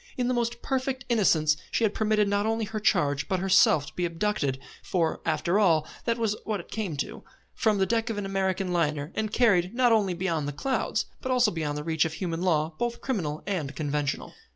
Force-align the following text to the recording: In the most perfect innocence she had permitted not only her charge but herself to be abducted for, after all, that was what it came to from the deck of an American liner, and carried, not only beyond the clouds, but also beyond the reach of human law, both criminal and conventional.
In 0.17 0.27
the 0.27 0.33
most 0.33 0.63
perfect 0.63 1.05
innocence 1.09 1.55
she 1.69 1.83
had 1.83 1.93
permitted 1.93 2.27
not 2.27 2.47
only 2.47 2.65
her 2.65 2.79
charge 2.79 3.27
but 3.27 3.39
herself 3.39 3.85
to 3.85 3.93
be 3.93 4.03
abducted 4.03 4.59
for, 4.81 5.21
after 5.27 5.59
all, 5.59 5.87
that 6.05 6.17
was 6.17 6.35
what 6.43 6.59
it 6.59 6.71
came 6.71 6.97
to 6.97 7.23
from 7.53 7.77
the 7.77 7.85
deck 7.85 8.09
of 8.09 8.17
an 8.17 8.25
American 8.25 8.73
liner, 8.73 9.11
and 9.13 9.31
carried, 9.31 9.75
not 9.75 9.91
only 9.91 10.15
beyond 10.15 10.47
the 10.47 10.53
clouds, 10.53 11.05
but 11.21 11.31
also 11.31 11.51
beyond 11.51 11.77
the 11.77 11.83
reach 11.83 12.03
of 12.03 12.13
human 12.13 12.41
law, 12.41 12.73
both 12.79 12.99
criminal 12.99 13.43
and 13.45 13.75
conventional. 13.75 14.33